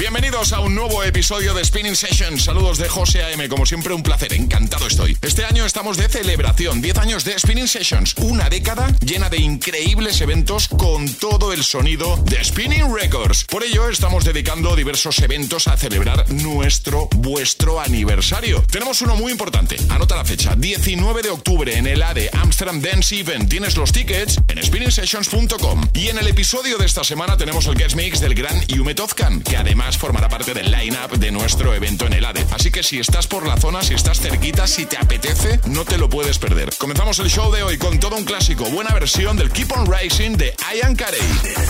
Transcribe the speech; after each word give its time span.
Bienvenidos 0.00 0.54
a 0.54 0.60
un 0.60 0.74
nuevo 0.74 1.04
episodio 1.04 1.52
de 1.52 1.62
Spinning 1.62 1.94
Session. 1.94 2.40
Saludos 2.40 2.78
de 2.78 2.88
José 2.88 3.22
AM, 3.22 3.46
como 3.48 3.66
siempre 3.66 3.92
un 3.92 4.02
placer, 4.02 4.32
encantado 4.32 4.86
estoy. 4.86 5.14
Este 5.20 5.44
año 5.44 5.66
estamos 5.66 5.98
de 5.98 6.08
celebración, 6.08 6.80
10 6.80 6.96
años 6.96 7.24
de 7.24 7.38
Spinning 7.38 7.68
Sessions, 7.68 8.14
una 8.16 8.48
década 8.48 8.90
llena 9.04 9.28
de 9.28 9.36
increíbles 9.36 10.22
eventos 10.22 10.68
con 10.68 11.06
todo 11.06 11.52
el 11.52 11.62
sonido 11.62 12.16
de 12.16 12.42
Spinning 12.42 12.96
Records. 12.96 13.44
Por 13.44 13.62
ello 13.62 13.90
estamos 13.90 14.24
dedicando 14.24 14.74
diversos 14.74 15.18
eventos 15.18 15.68
a 15.68 15.76
celebrar 15.76 16.30
nuestro, 16.30 17.10
vuestro 17.16 17.78
aniversario. 17.78 18.64
Tenemos 18.70 19.02
uno 19.02 19.16
muy 19.16 19.30
importante, 19.30 19.76
anota 19.90 20.16
la 20.16 20.24
fecha, 20.24 20.56
19 20.56 21.20
de 21.20 21.28
octubre 21.28 21.76
en 21.76 21.86
el 21.86 22.02
ADE 22.02 22.30
Amsterdam 22.32 22.80
Dance 22.80 23.20
Event. 23.20 23.50
Tienes 23.50 23.76
los 23.76 23.92
tickets 23.92 24.40
en 24.48 24.64
spinningsessions.com. 24.64 25.88
Y 25.92 26.08
en 26.08 26.16
el 26.16 26.26
episodio 26.26 26.78
de 26.78 26.86
esta 26.86 27.04
semana 27.04 27.36
tenemos 27.36 27.66
el 27.66 27.74
guest 27.74 27.96
mix 27.96 28.20
del 28.20 28.34
gran 28.34 28.58
Yume 28.66 28.94
Tozkan, 28.94 29.42
que 29.42 29.58
además 29.58 29.89
formará 29.96 30.28
parte 30.28 30.54
del 30.54 30.70
line-up 30.70 31.18
de 31.18 31.30
nuestro 31.30 31.74
evento 31.74 32.06
en 32.06 32.12
el 32.14 32.24
ADE. 32.24 32.46
Así 32.52 32.70
que 32.70 32.82
si 32.82 32.98
estás 32.98 33.26
por 33.26 33.46
la 33.46 33.56
zona, 33.56 33.82
si 33.82 33.94
estás 33.94 34.20
cerquita, 34.20 34.66
si 34.66 34.86
te 34.86 34.96
apetece, 34.96 35.60
no 35.66 35.84
te 35.84 35.98
lo 35.98 36.08
puedes 36.08 36.38
perder. 36.38 36.70
Comenzamos 36.78 37.18
el 37.18 37.30
show 37.30 37.52
de 37.52 37.62
hoy 37.62 37.78
con 37.78 37.98
todo 38.00 38.16
un 38.16 38.24
clásico, 38.24 38.64
buena 38.70 38.92
versión 38.94 39.36
del 39.36 39.50
Keep 39.50 39.72
on 39.72 39.86
Rising 39.92 40.36
de 40.36 40.54
Ian 40.74 40.94
Carey. 40.94 41.20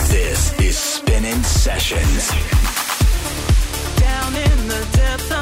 This 0.09 0.53
is 0.59 0.77
Spinning 0.77 1.43
Sessions. 1.43 2.29
Down 3.99 4.35
in 4.35 4.67
the 4.67 4.97
depths 4.97 5.40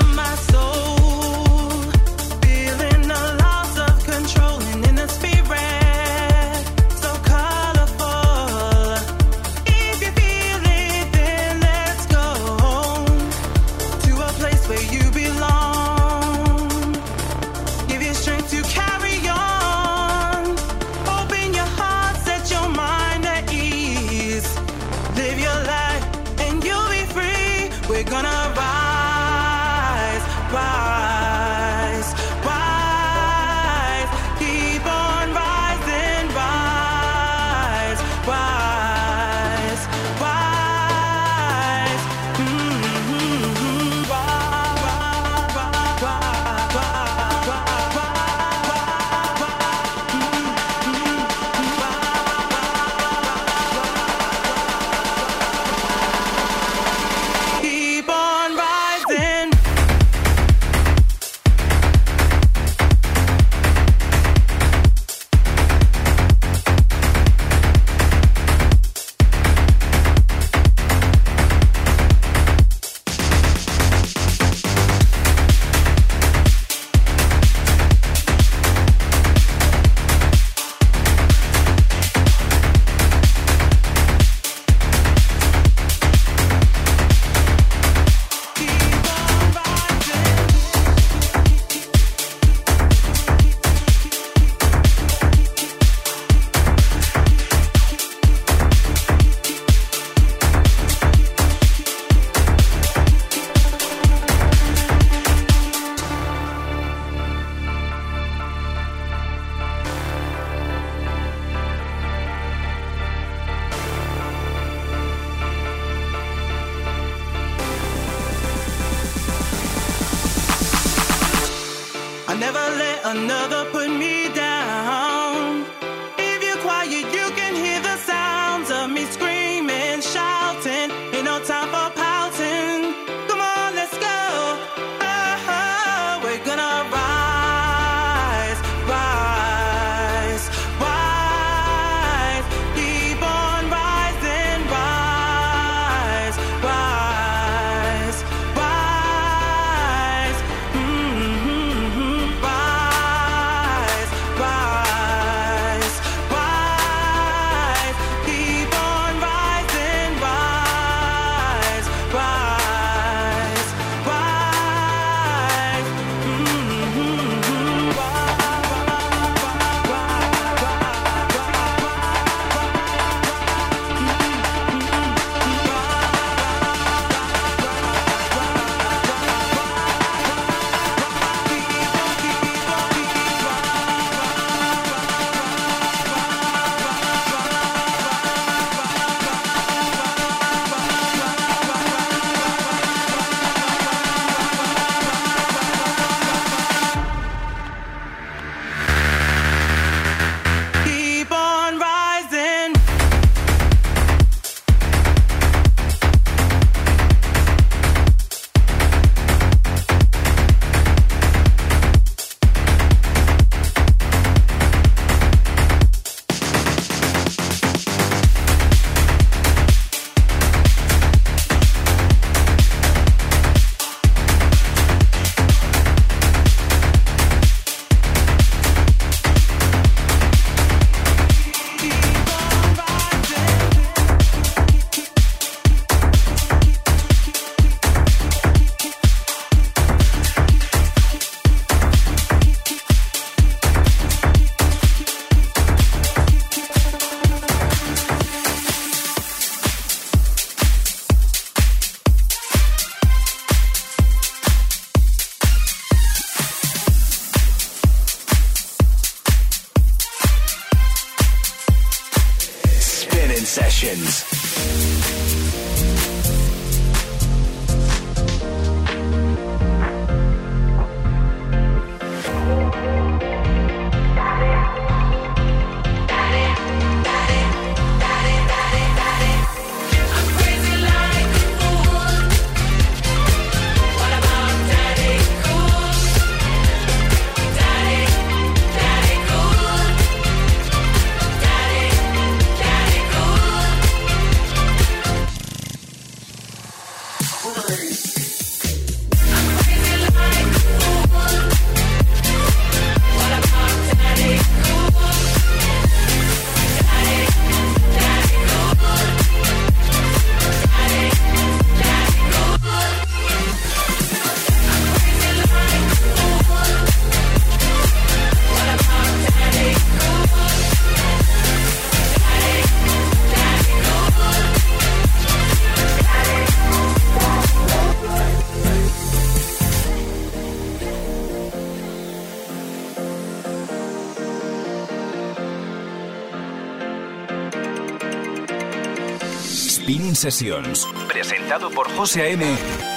Sessions, 340.19 340.85
presentado 341.07 341.69
por 341.69 341.89
José 341.95 342.23
A.M. 342.23 342.45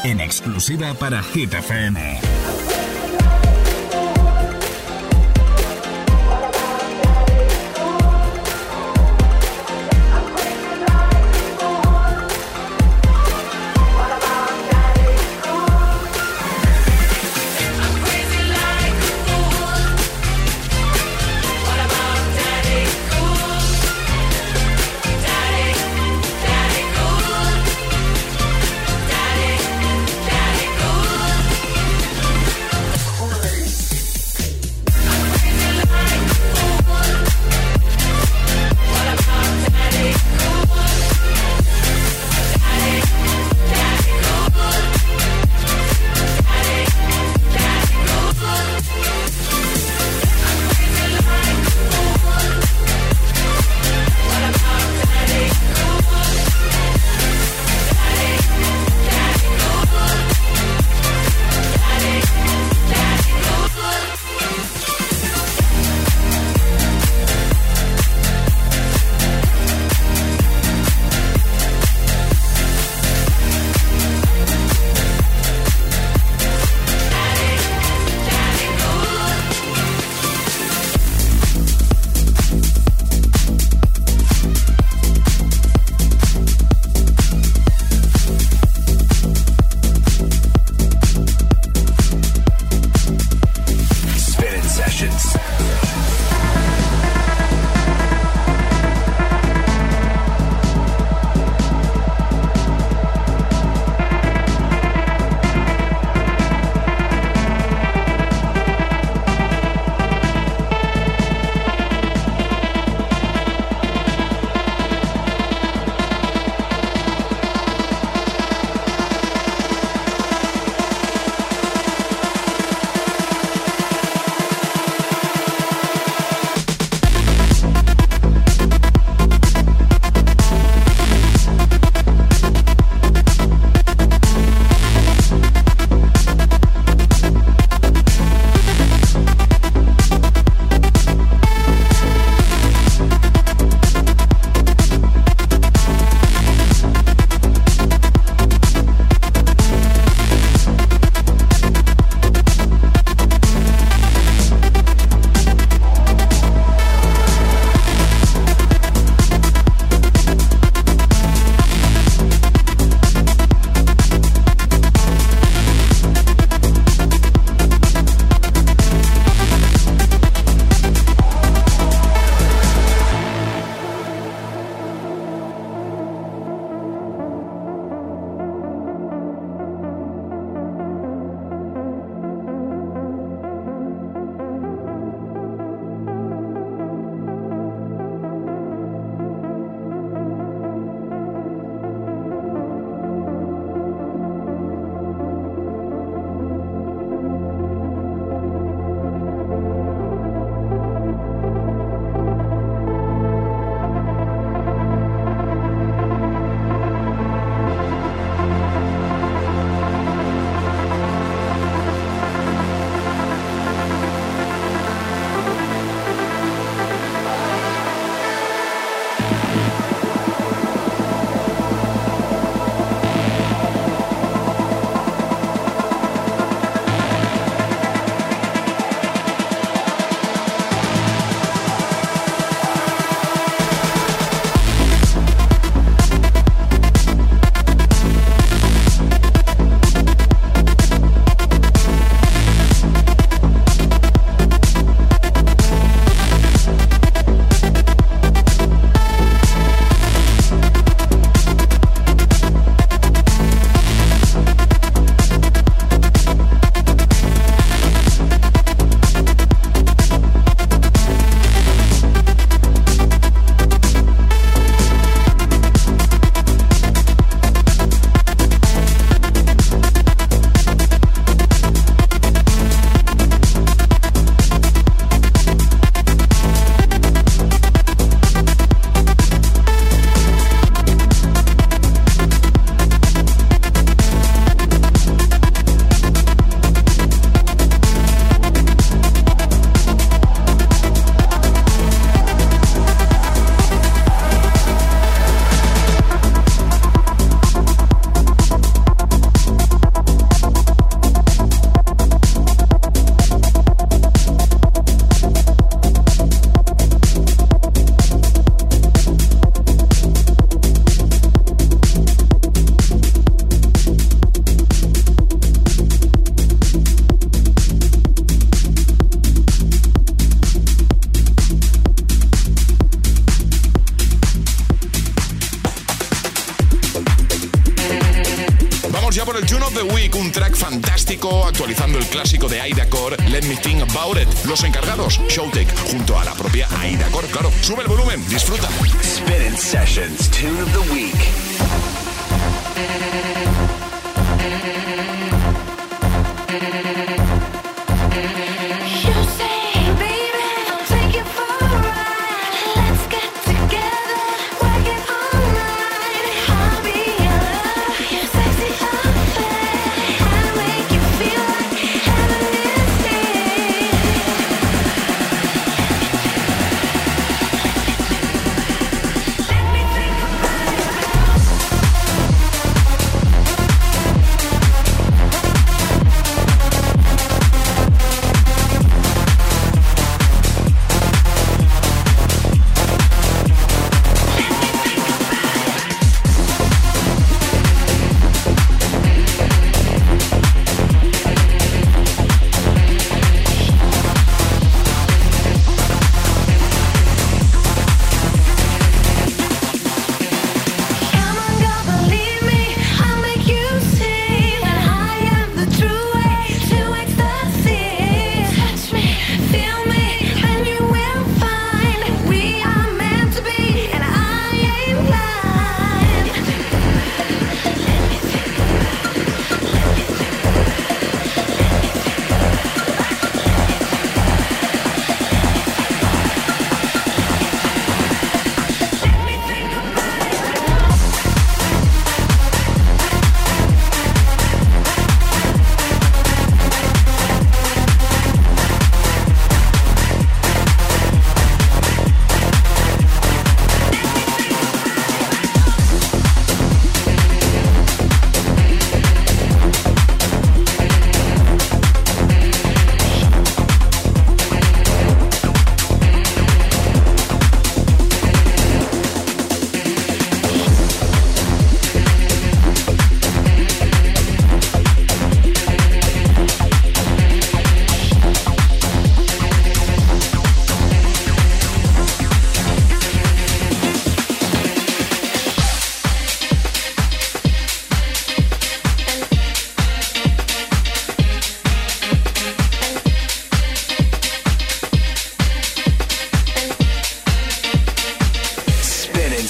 en 0.03 0.21
exclusiva 0.21 0.93
para 0.95 1.23
Hit 1.23 1.55
FM. 1.55 2.32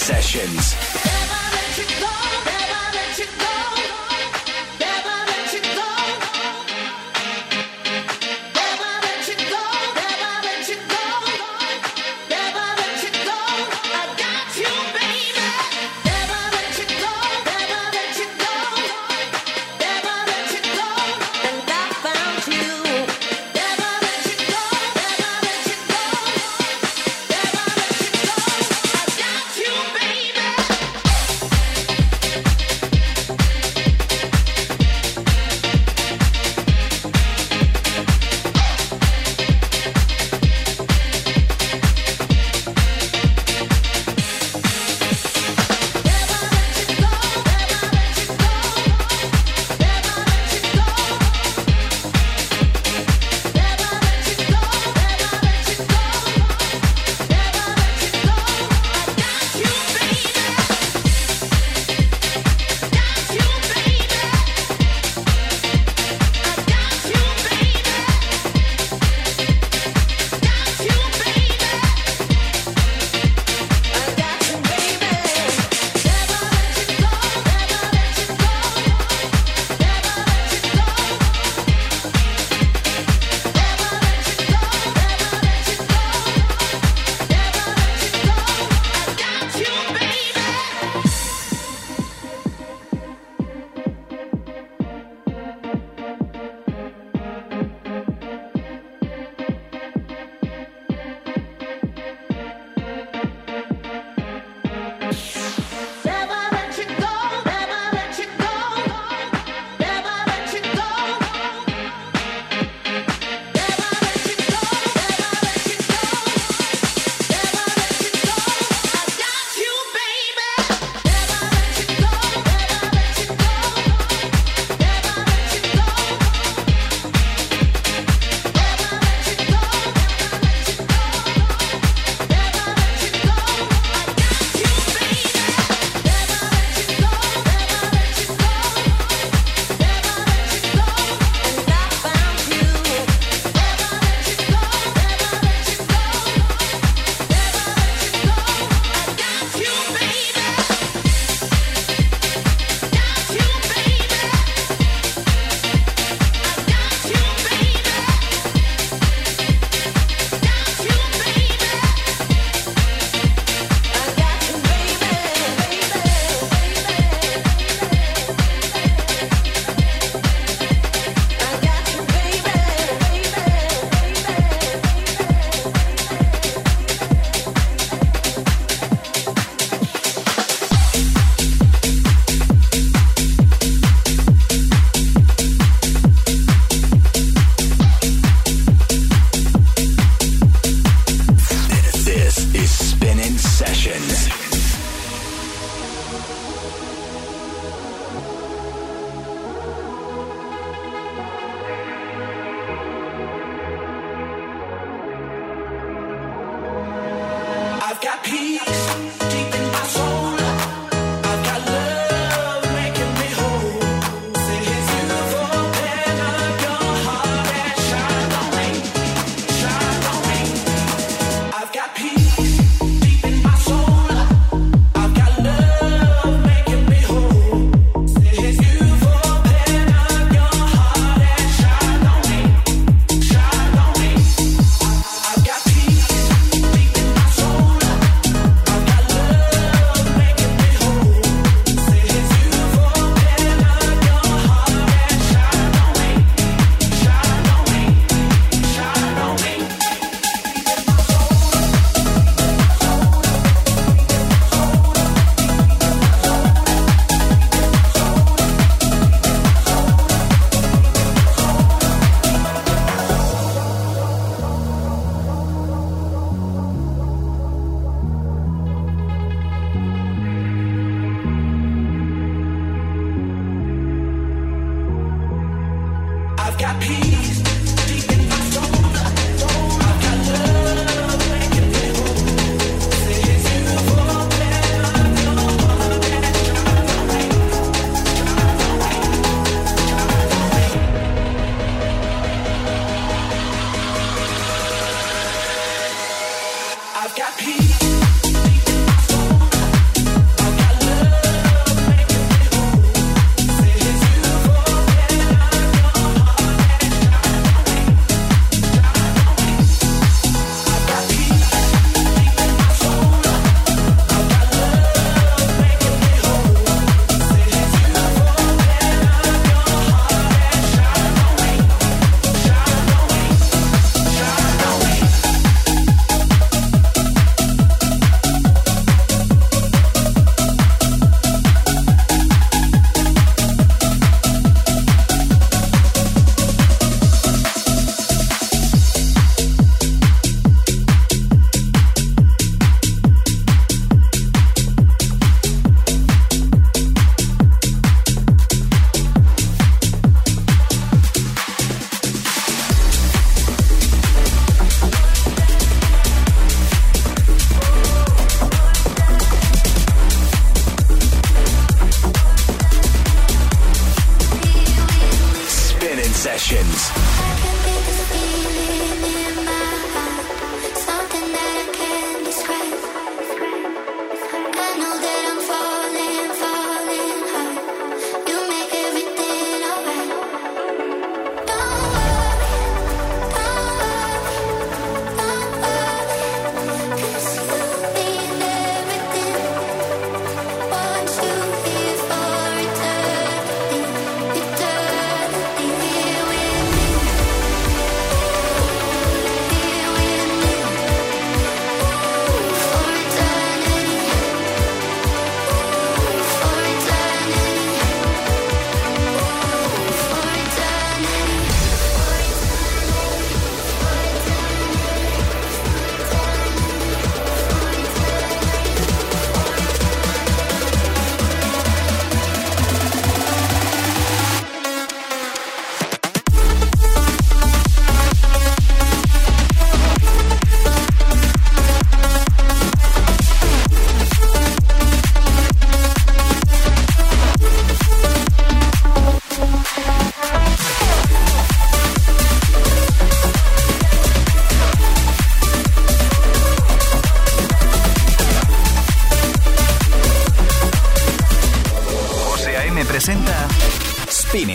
sessions. 0.03 0.92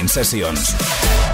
Sessions. 0.08 1.27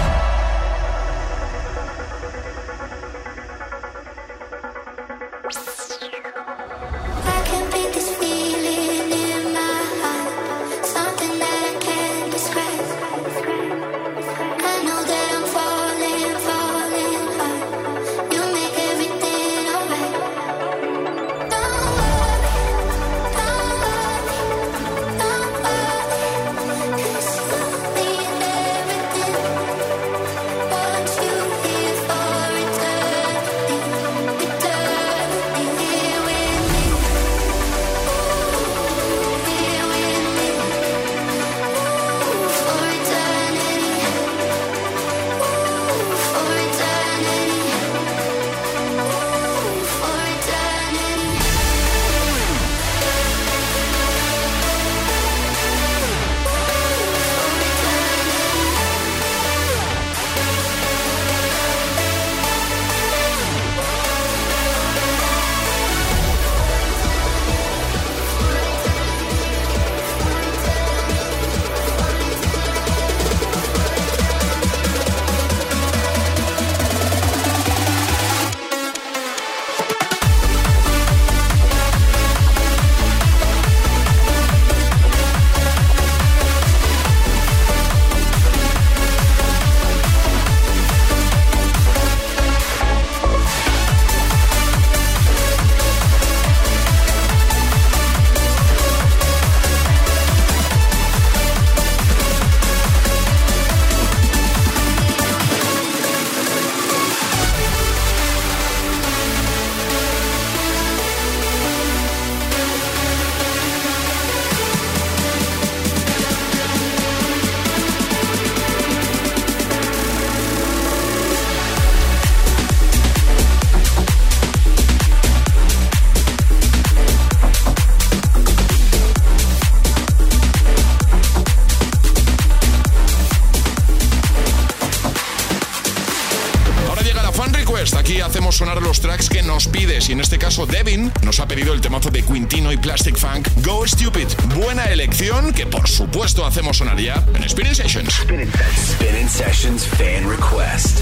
Ha 141.44 141.46
pedido 141.46 141.74
el 141.74 141.80
temazo 141.82 142.08
de 142.08 142.22
Quintino 142.22 142.72
y 142.72 142.78
Plastic 142.78 143.18
Funk 143.18 143.48
Go 143.66 143.86
Stupid. 143.86 144.28
Buena 144.56 144.84
elección 144.84 145.52
que 145.52 145.66
por 145.66 145.86
supuesto 145.86 146.46
hacemos 146.46 146.78
sonar 146.78 146.98
ya 146.98 147.22
en 147.34 147.46
Spinning 147.46 147.74
Sessions. 147.74 148.14
Spinning, 148.14 149.28
Sessions 149.28 149.86
Fan 149.86 150.26
Request. 150.26 151.00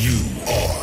You 0.00 0.18
are. 0.48 0.79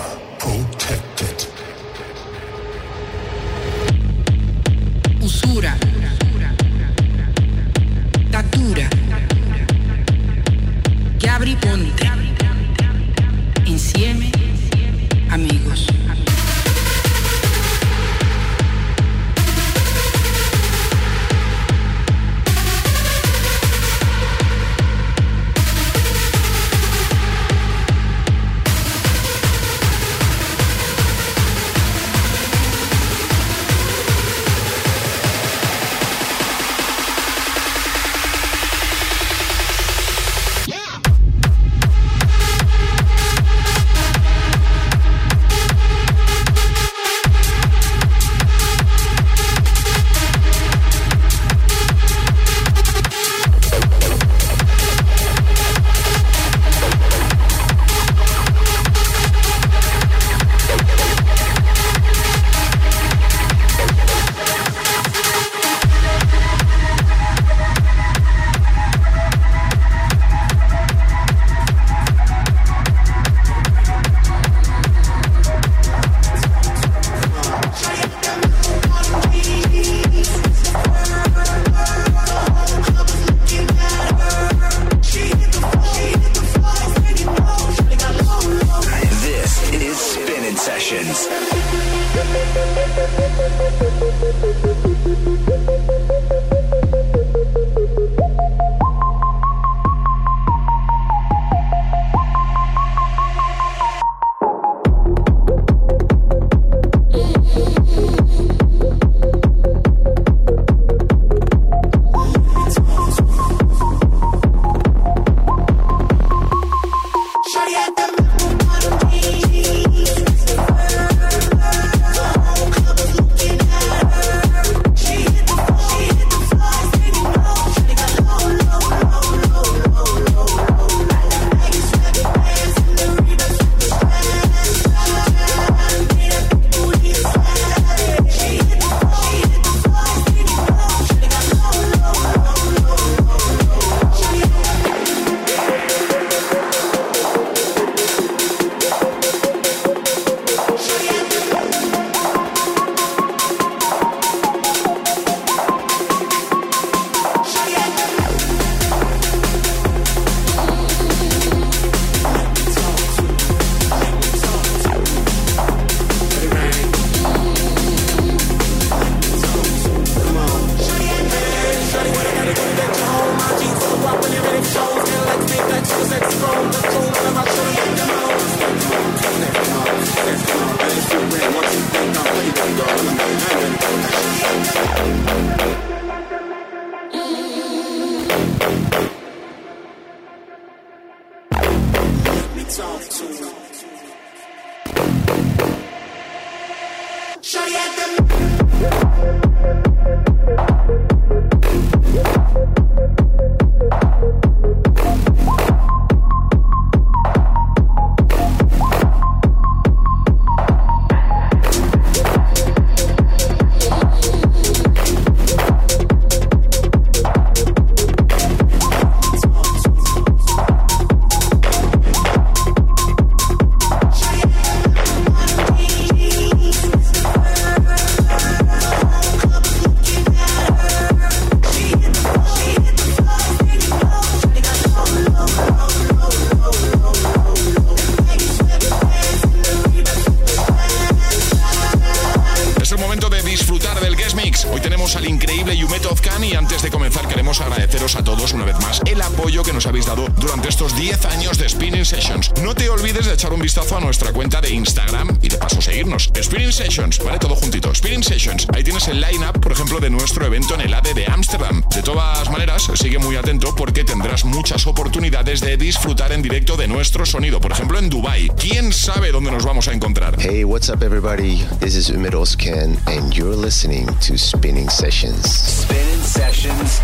en 260.75 260.81
el 260.81 260.93
AVE 260.93 261.13
de 261.13 261.25
Ámsterdam. 261.27 261.83
De 261.93 262.01
todas 262.01 262.49
maneras, 262.49 262.87
sigue 262.95 263.19
muy 263.19 263.35
atento 263.35 263.73
porque 263.75 264.03
tendrás 264.03 264.45
muchas 264.45 264.87
oportunidades 264.87 265.61
de 265.61 265.77
disfrutar 265.77 266.31
en 266.31 266.41
directo 266.41 266.75
de 266.75 266.87
nuestro 266.87 267.25
sonido. 267.25 267.59
Por 267.61 267.71
ejemplo, 267.71 267.99
en 267.99 268.09
Dubai. 268.09 268.49
¿Quién 268.57 268.91
sabe 268.91 269.31
dónde 269.31 269.51
nos 269.51 269.65
vamos 269.65 269.87
a 269.87 269.93
encontrar? 269.93 270.35
Hey, 270.39 270.63
what's 270.63 270.89
up 270.89 271.03
everybody? 271.03 271.63
This 271.79 271.95
is 271.95 272.09
Umid 272.09 272.33
Ozkan 272.33 272.97
and 273.07 273.33
you're 273.33 273.55
listening 273.55 274.07
to 274.27 274.37
Spinning 274.37 274.89
Sessions. 274.89 275.45
Spinning 275.45 276.23
Sessions, 276.23 277.01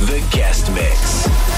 the 0.00 0.20
guest 0.30 0.70
mix. 0.72 1.51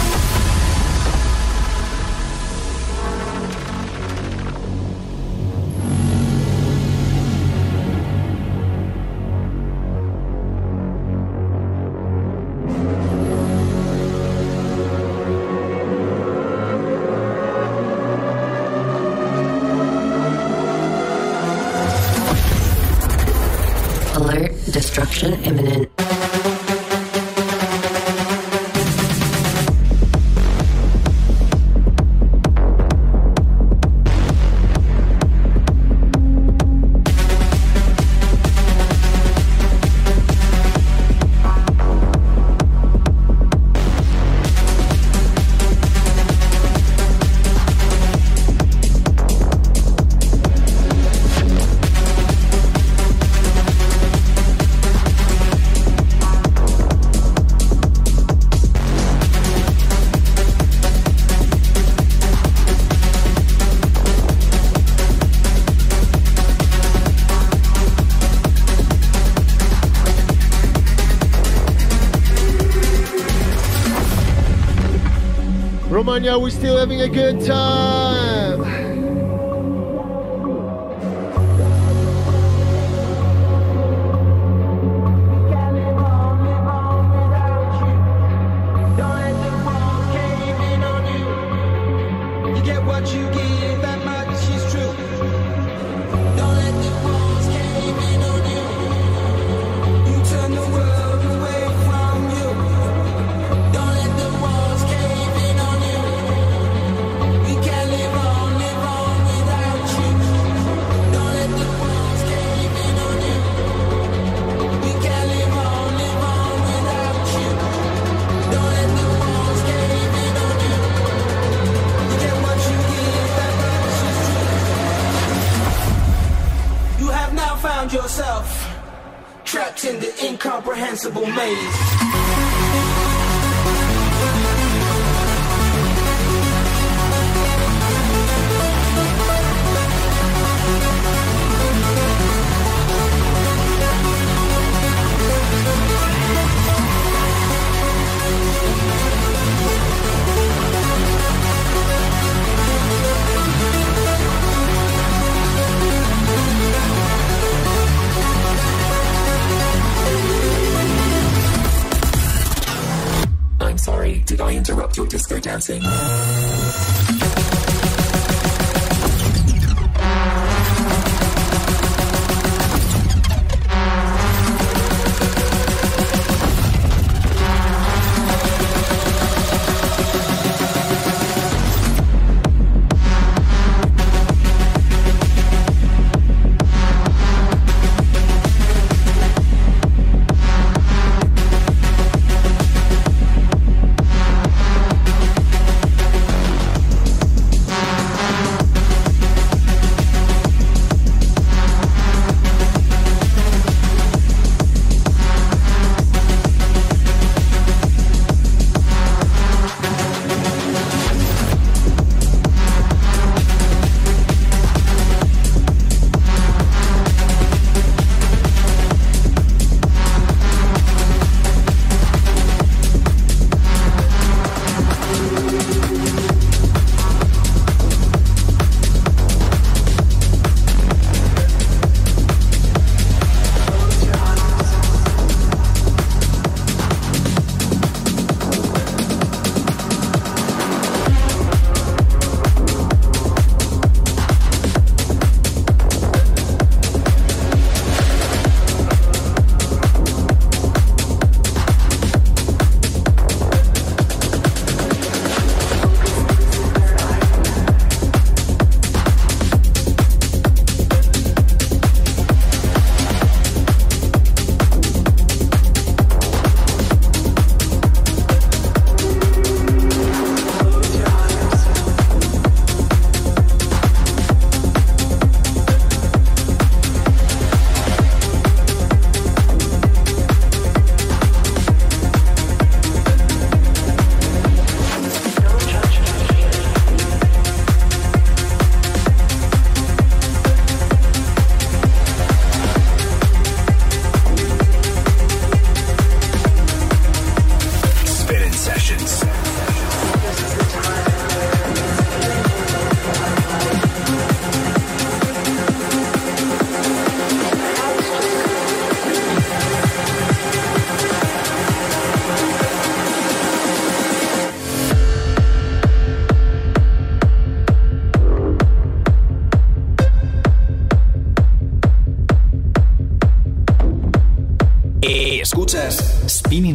We're 76.23 76.51
still 76.51 76.79
having 76.79 77.01
a 77.01 77.09
good 77.09 77.45
time. 77.45 77.94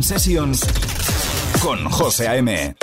Sessions 0.09 0.65
con 1.61 1.87
José 1.87 2.27
A.M. 2.27 2.78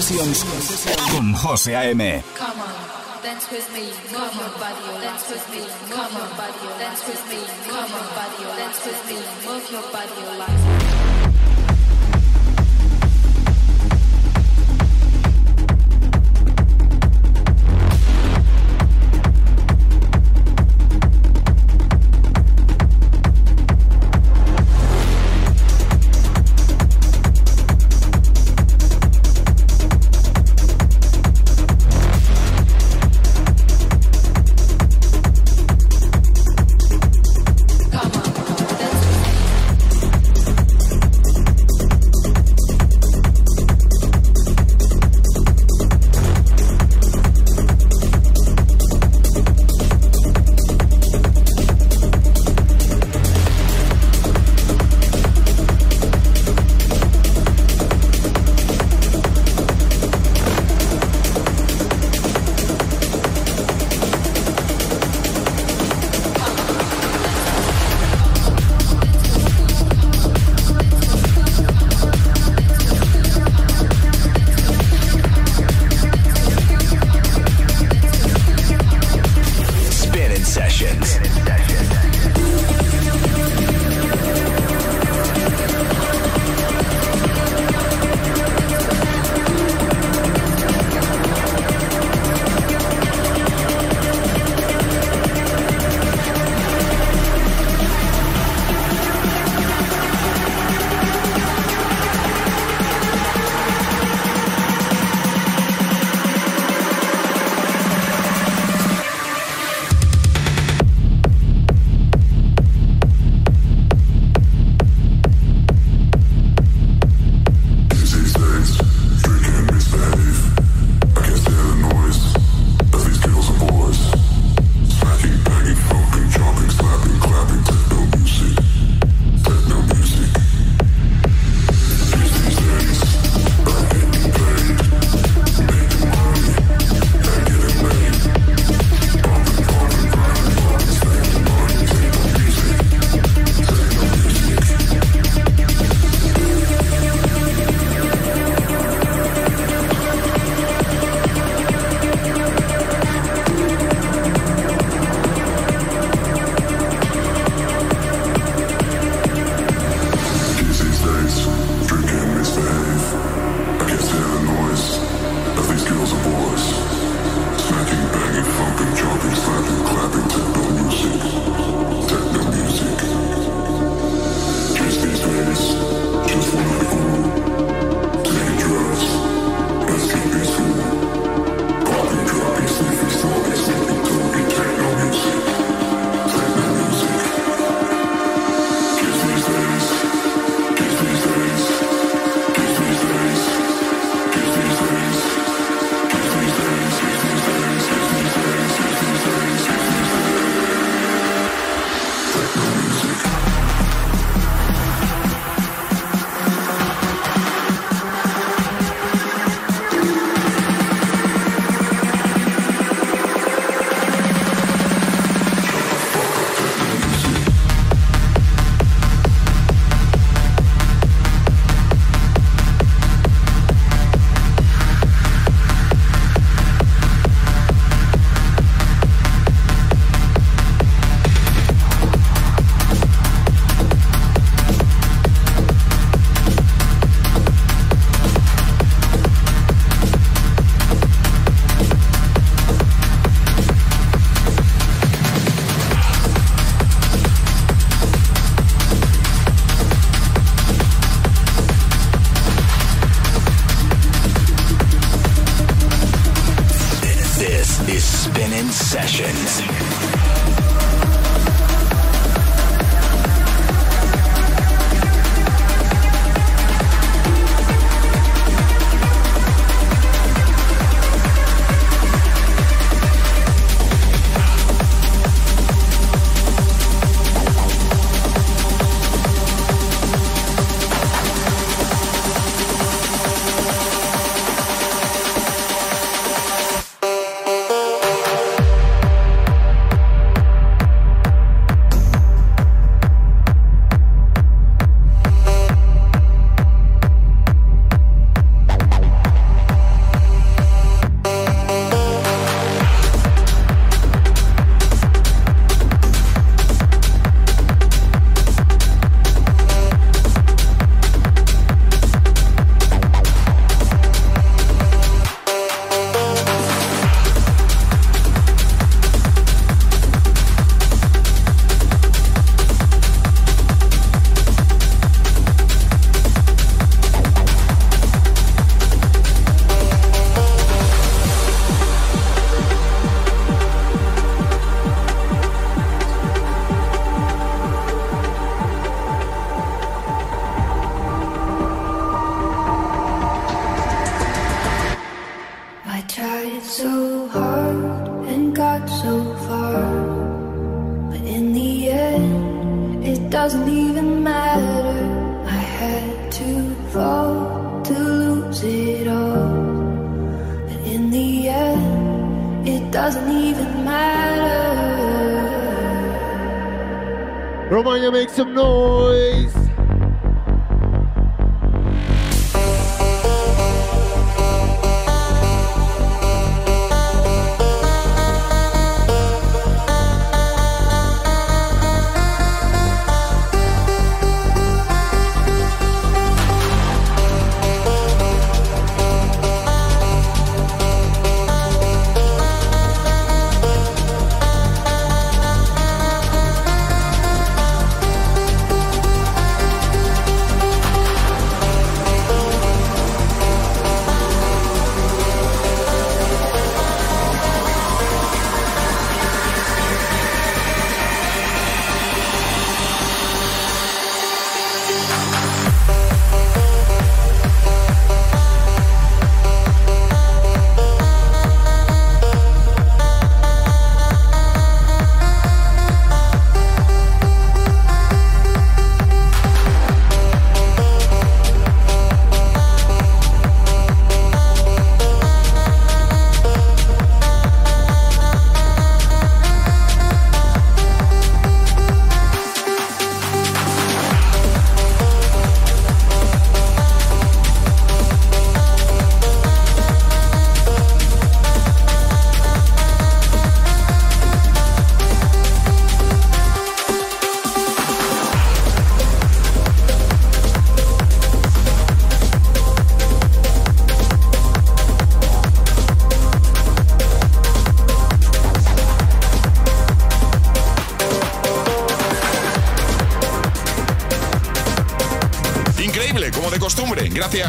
Sessions 0.00 0.44
con 1.10 1.34
José 1.34 1.74
A.M. 1.74 2.22
Come 2.36 2.60
on, 2.60 3.22
dance 3.22 3.50
with 3.50 3.68
me, 3.74 3.90
move 4.12 4.32
your 4.38 4.50
body, 4.60 5.02
dance 5.02 5.28
with 5.28 5.50
me, 5.50 5.66
come 5.90 6.16
on, 6.16 6.36
body, 6.36 6.68
dance 6.78 7.02
with 7.08 7.28
me, 7.28 7.40
come 7.66 7.92
on, 7.94 8.06
body, 8.14 8.44
dance 8.56 8.86
with 8.86 9.02
me, 9.08 9.18
move 9.44 9.70
your 9.72 9.82
body, 9.90 11.17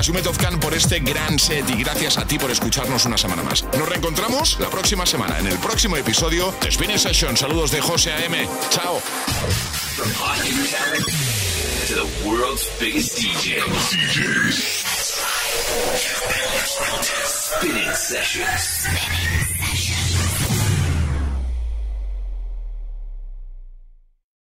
Umetov 0.10 0.38
Khan, 0.38 0.60
por 0.60 0.74
este 0.74 1.00
gran 1.00 1.38
set 1.38 1.70
y 1.70 1.84
gracias 1.84 2.18
a 2.18 2.26
ti 2.26 2.40
por 2.40 2.50
escucharnos 2.50 3.06
una 3.06 3.18
semana 3.18 3.44
más. 3.44 3.64
Nos 3.78 3.88
reencontramos 3.88 4.60
la 4.60 4.70
próxima 4.70 5.06
semana 5.06 5.38
en 5.40 5.48
el 5.48 5.58
próximo 5.60 5.98
episodio 5.98 6.54
de 6.62 6.72
Spinning 6.72 7.00
Session. 7.00 7.38
Saludos 7.38 7.72
de 7.72 7.82
José 7.82 8.14
A.M. 8.14 8.48
Chao. 8.70 9.00
From 9.00 10.10
hot 10.14 10.44
new 10.46 10.66
talent 10.68 11.06
to 11.88 11.94
the 11.96 12.08
world's 12.28 12.68
biggest 12.80 13.18
DJ. 13.18 13.60
DJs. 13.62 14.80
Spinning 17.26 17.94
sessions. 17.94 19.19